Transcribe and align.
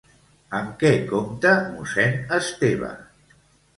Amb 0.59 0.71
què 0.83 0.91
compta 1.11 1.53
mossèn 1.75 2.19
Esteve? 2.39 2.91